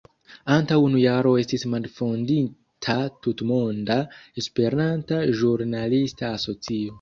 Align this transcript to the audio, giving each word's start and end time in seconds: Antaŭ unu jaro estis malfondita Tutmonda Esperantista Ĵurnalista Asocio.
Antaŭ 0.53 0.75
unu 0.85 1.01
jaro 1.01 1.33
estis 1.41 1.65
malfondita 1.73 2.95
Tutmonda 3.27 3.99
Esperantista 4.45 5.21
Ĵurnalista 5.43 6.33
Asocio. 6.41 6.89